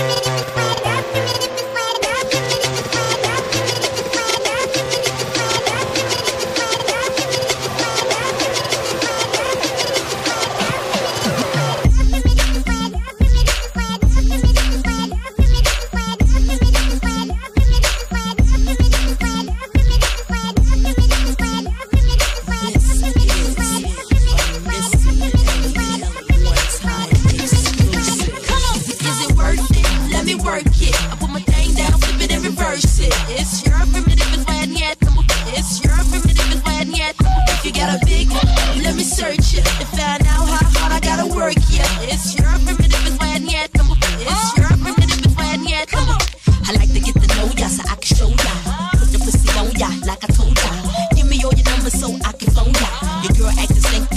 [0.00, 0.29] Thank you.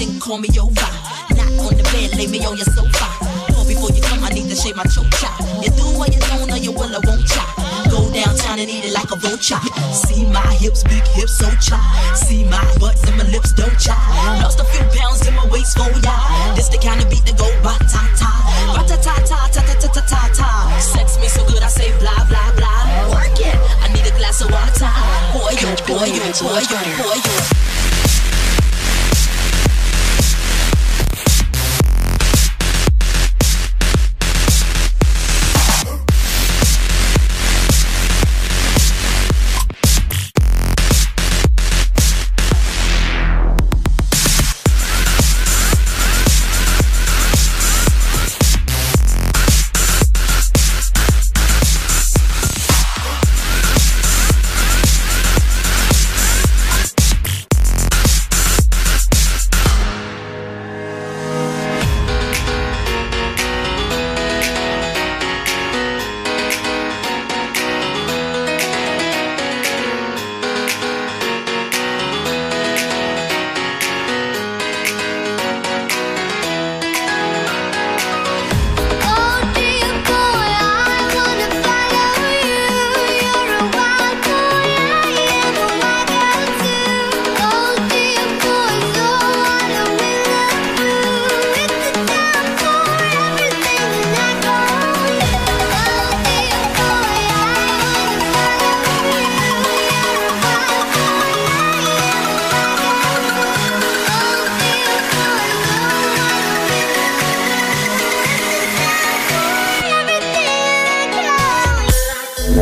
[0.05, 0.89] then call me over.
[1.35, 3.07] Not on the bed, lay me on your sofa.
[3.53, 5.39] Call before you come, I need to shave my choke chop.
[5.63, 7.47] You do what you don't, or you will, I won't chop.
[7.89, 9.59] Go downtown and eat it like a vulture.
[9.91, 11.81] See my hips, big hips, so chop.
[12.15, 13.99] See my butt and my lips, don't chop.
[14.43, 16.15] Lost a few pounds in my waist, oh, for ya.
[16.55, 18.31] This the kind of beat that go ba ta ta,
[18.75, 20.49] ba ta ta ta ta ta ta ta ta ta.
[20.79, 23.13] Sex me so good, I say blah blah blah.
[23.13, 23.55] Work it.
[23.79, 24.91] I need a glass of water.
[25.31, 27.72] Boy, yo, boy, yo, boy, yo, boy, yo.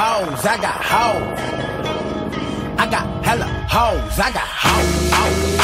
[0.00, 1.40] hoes, I got hoes.
[2.78, 5.10] I got hella hoes, I got hoes.
[5.12, 5.59] hoes.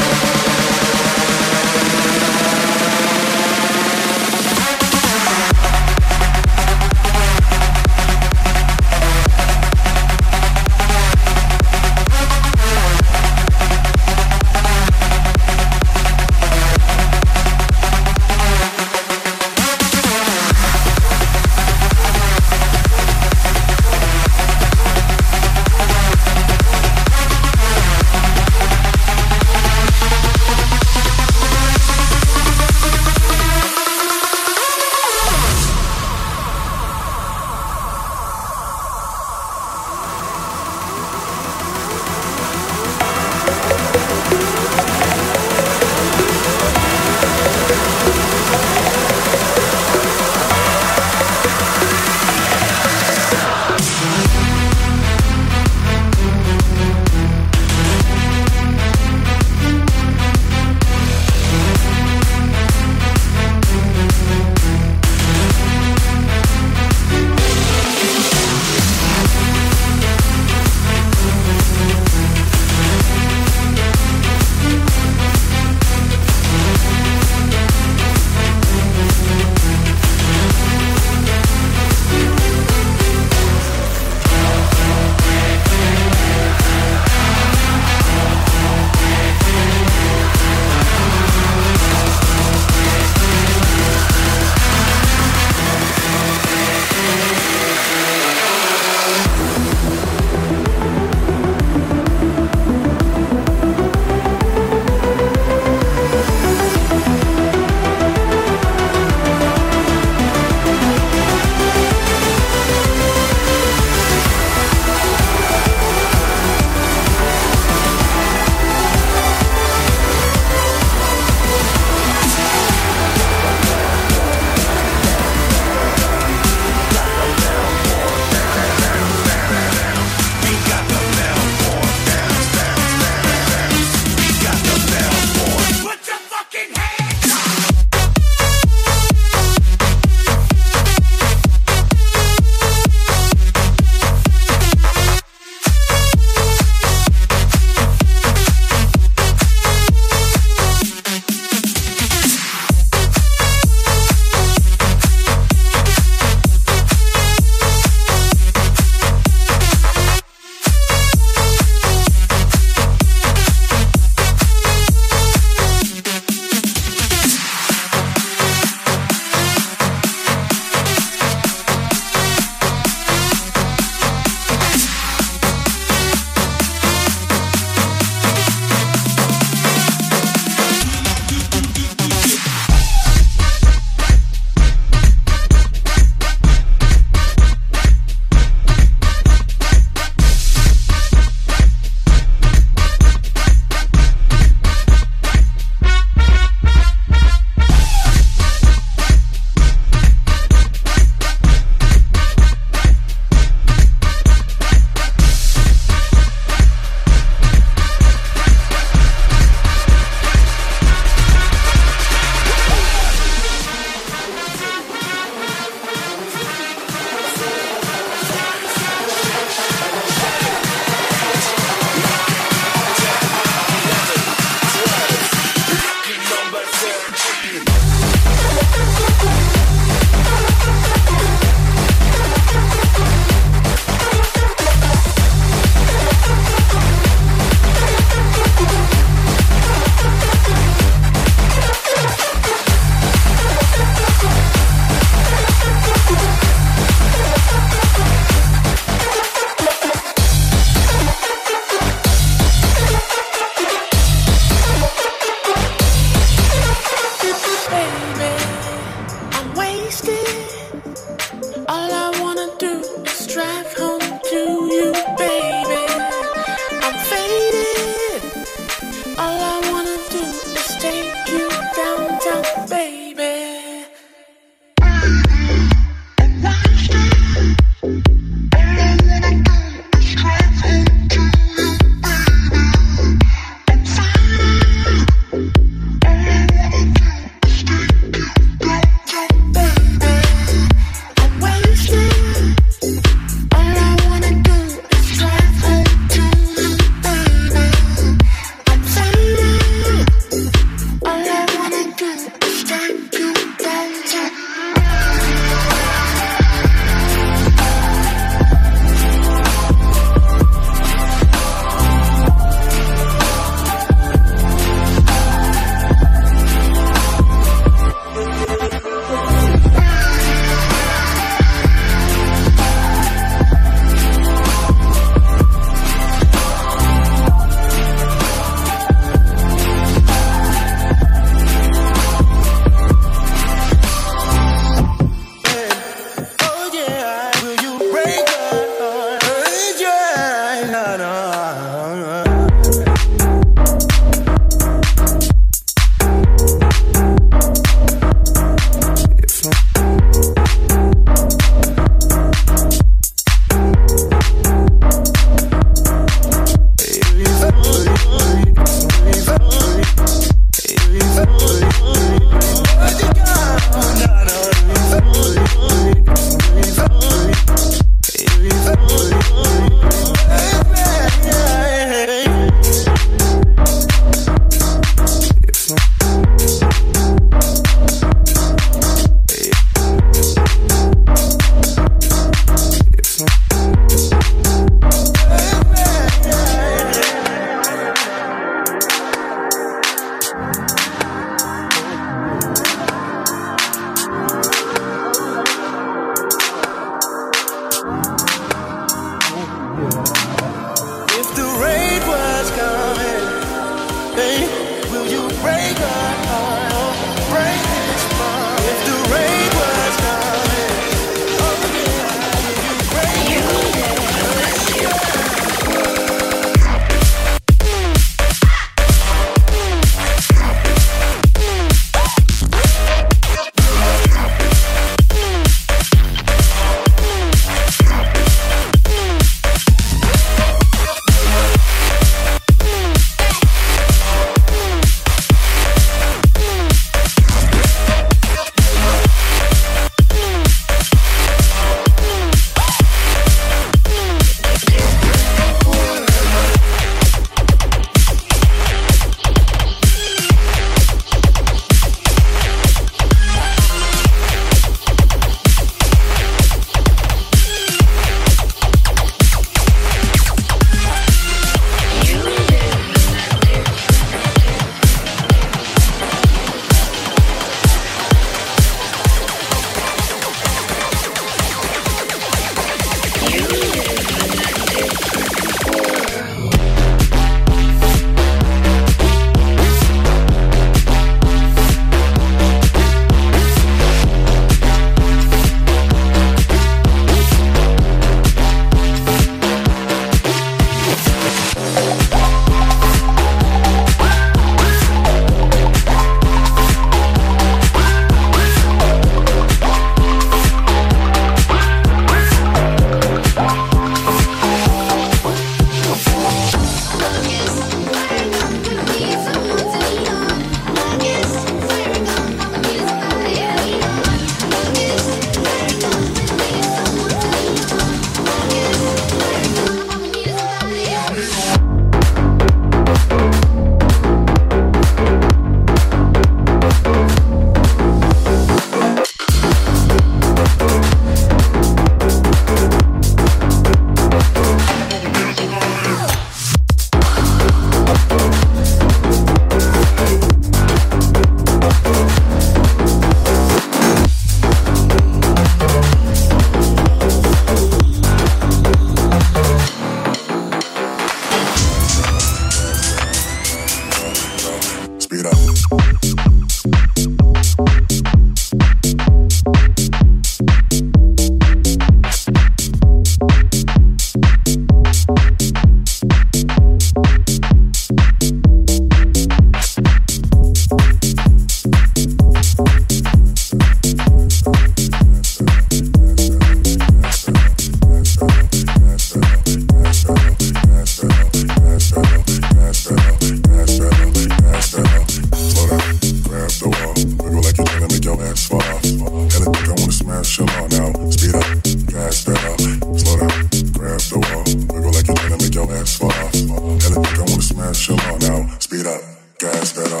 [599.40, 600.00] gas pedal.